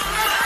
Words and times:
Peace. 0.00 0.37